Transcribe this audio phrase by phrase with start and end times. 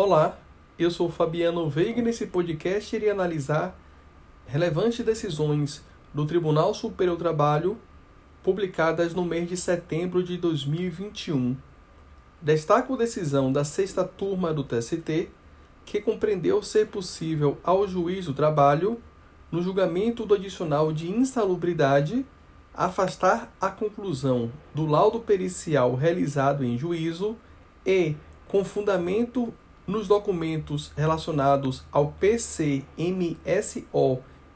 [0.00, 0.38] Olá,
[0.78, 3.76] eu sou Fabiano Veiga e nesse podcast irei analisar
[4.46, 7.76] relevantes decisões do Tribunal Superior do Trabalho
[8.40, 11.56] publicadas no mês de setembro de 2021.
[12.40, 15.30] Destaco a decisão da sexta turma do TST,
[15.84, 19.02] que compreendeu ser possível ao juiz do trabalho,
[19.50, 22.24] no julgamento do adicional de insalubridade,
[22.72, 27.36] afastar a conclusão do laudo pericial realizado em juízo
[27.84, 28.14] e,
[28.46, 29.52] com fundamento
[29.88, 32.84] nos documentos relacionados ao PCMSO,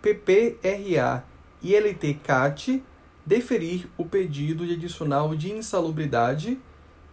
[0.00, 1.24] PPRA
[1.60, 2.80] e LTCAT,
[3.26, 6.60] deferir o pedido de adicional de insalubridade,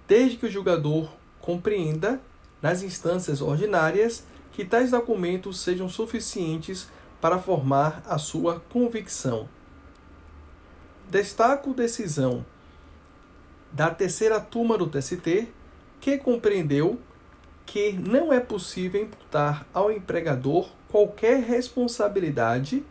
[0.07, 1.09] desde que o julgador
[1.41, 2.21] compreenda,
[2.61, 6.87] nas instâncias ordinárias, que tais documentos sejam suficientes
[7.19, 9.49] para formar a sua convicção.
[11.09, 12.45] Destaco decisão
[13.71, 15.47] da terceira turma do TST,
[15.99, 16.99] que compreendeu
[17.65, 22.83] que não é possível imputar ao empregador qualquer responsabilidade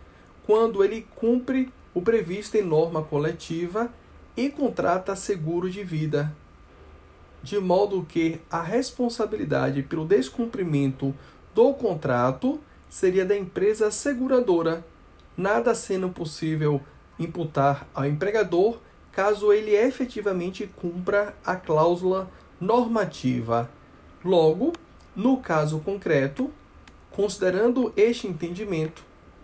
[0.45, 3.93] quando ele cumpre o previsto em norma coletiva
[4.37, 6.35] e contrata seguro de vida,
[7.43, 11.15] de modo que a responsabilidade pelo descumprimento
[11.55, 14.85] do contrato seria da empresa seguradora,
[15.37, 16.81] nada sendo possível
[17.19, 18.79] imputar ao empregador
[19.13, 23.71] caso ele efetivamente cumpra a cláusula normativa.
[24.25, 24.73] Logo,
[25.17, 26.51] no caso concreto,
[27.11, 29.03] considerando este entendimento,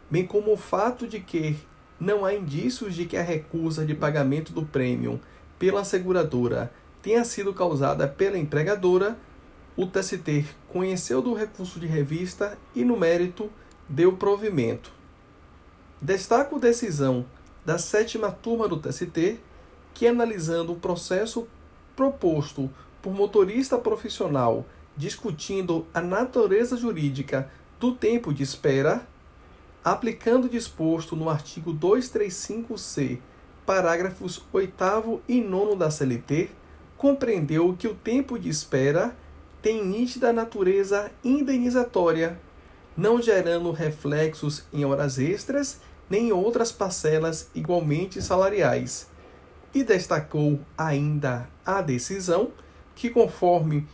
[0.09, 1.57] bem como o fato de que
[1.99, 5.21] não há indícios de que a recusa de pagamento do prêmio
[5.59, 9.19] pela seguradora tenha sido causada pela empregadora,
[9.77, 13.51] o TST conheceu do recurso de revista e, no mérito,
[13.89, 14.93] deu provimento.
[16.01, 17.27] Destaco decisão
[17.65, 19.41] da sétima turma do TST,
[19.93, 21.49] que, analisando o processo
[21.97, 22.71] proposto
[23.03, 24.65] por motorista profissional
[24.97, 29.07] discutindo a natureza jurídica do tempo de espera,
[29.85, 33.21] aplicando o disposto no artigo 235-C,
[33.65, 36.51] parágrafos 8 e 9 da CLT,
[36.97, 39.17] compreendeu que o tempo de espera
[39.63, 42.41] tem nítida natureza indenizatória,
[42.97, 45.81] não gerando reflexos em horas extras
[46.11, 49.09] nem em outras parcelas igualmente salariais.
[49.75, 52.51] E destacou ainda a decisão
[52.99, 53.87] que, conforme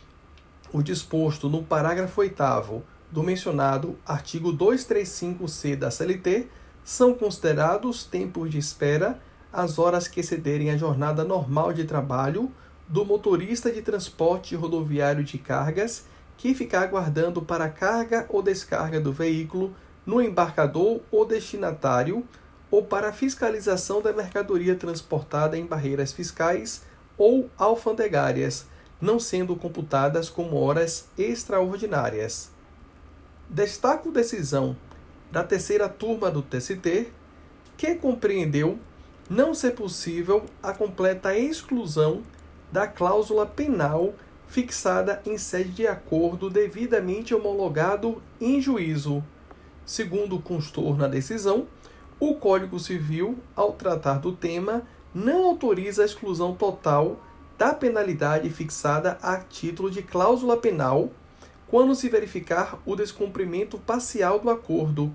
[0.73, 6.49] o disposto no parágrafo 8 do mencionado artigo 235-C da CLT,
[6.83, 9.21] são considerados tempos de espera
[9.53, 12.51] as horas que excederem a jornada normal de trabalho
[12.89, 16.07] do motorista de transporte rodoviário de cargas
[16.39, 19.77] que ficar aguardando para carga ou descarga do veículo
[20.07, 22.25] no embarcador ou destinatário
[22.71, 26.83] ou para fiscalização da mercadoria transportada em barreiras fiscais
[27.19, 28.67] ou alfandegárias,
[29.01, 32.51] não sendo computadas como horas extraordinárias.
[33.49, 34.77] Destaco decisão
[35.31, 37.13] da terceira turma do TST,
[37.77, 38.79] que compreendeu
[39.29, 42.23] não ser possível a completa exclusão
[42.71, 44.15] da cláusula penal
[44.47, 49.25] fixada em sede de acordo devidamente homologado em juízo.
[49.85, 51.67] Segundo constou na decisão,
[52.21, 54.83] o Código Civil, ao tratar do tema,
[55.15, 57.21] não autoriza a exclusão total
[57.57, 61.11] da penalidade fixada a título de cláusula penal
[61.67, 65.13] quando se verificar o descumprimento parcial do acordo,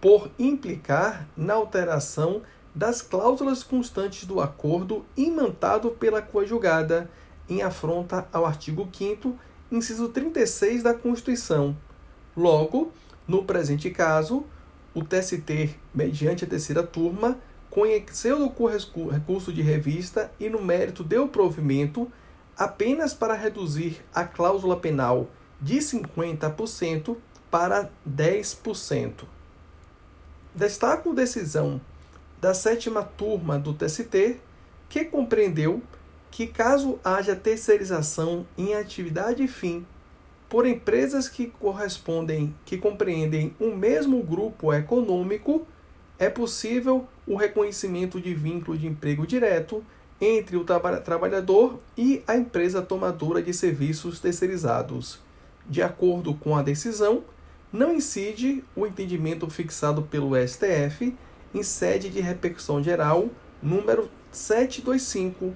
[0.00, 2.42] por implicar na alteração
[2.74, 7.10] das cláusulas constantes do acordo imantado pela coadjugada,
[7.48, 9.36] em afronta ao artigo 5
[9.70, 11.76] inciso 36 da Constituição.
[12.36, 12.92] Logo,
[13.26, 14.44] no presente caso,
[14.94, 17.38] o TST, mediante a terceira turma,
[17.70, 22.10] conheceu do recurso de revista e, no mérito, deu provimento
[22.56, 25.28] apenas para reduzir a cláusula penal
[25.60, 27.16] de 50%
[27.50, 29.24] para 10%.
[30.54, 31.80] Destaco decisão
[32.40, 34.40] da sétima turma do TST,
[34.88, 35.82] que compreendeu
[36.30, 39.86] que, caso haja terceirização em atividade fim
[40.48, 45.66] por empresas que correspondem, que compreendem o mesmo grupo econômico,
[46.20, 49.82] é possível o reconhecimento de vínculo de emprego direto
[50.20, 55.18] entre o trabalhador e a empresa tomadora de serviços terceirizados.
[55.66, 57.24] De acordo com a decisão,
[57.72, 61.16] não incide o entendimento fixado pelo STF
[61.54, 63.30] em sede de repercussão geral
[63.62, 65.54] número 725,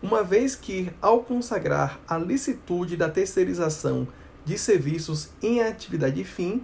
[0.00, 4.06] uma vez que, ao consagrar a licitude da terceirização
[4.44, 6.62] de serviços em atividade fim,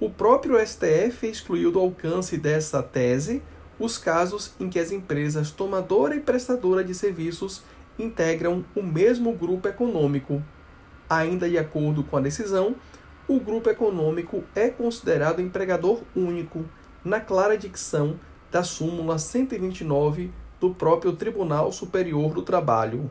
[0.00, 3.42] o próprio STF excluiu do alcance dessa tese
[3.78, 7.62] os casos em que as empresas tomadora e prestadora de serviços
[7.98, 10.42] integram o mesmo grupo econômico.
[11.10, 12.76] Ainda de acordo com a decisão,
[13.26, 16.64] o grupo econômico é considerado empregador único,
[17.04, 18.18] na clara dicção
[18.50, 23.10] da súmula 129 do próprio Tribunal Superior do Trabalho.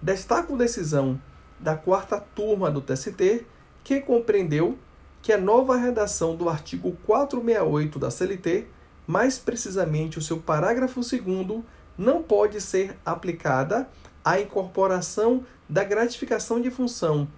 [0.00, 1.20] Destaco decisão
[1.58, 3.46] da quarta turma do TST,
[3.84, 4.76] que compreendeu
[5.22, 8.66] que a nova redação do artigo 468 da CLT,
[9.06, 11.62] mais precisamente o seu parágrafo 2,
[11.96, 13.88] não pode ser aplicada
[14.24, 17.28] à incorporação da gratificação de função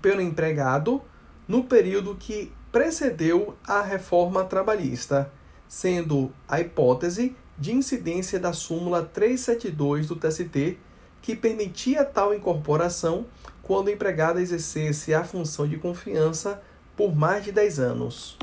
[0.00, 1.02] pelo empregado
[1.46, 5.30] no período que precedeu a reforma trabalhista,
[5.68, 10.78] sendo a hipótese de incidência da súmula 372 do TST,
[11.20, 13.26] que permitia tal incorporação
[13.62, 16.62] quando o empregado exercesse a função de confiança
[17.00, 18.36] por mais de 10 anos.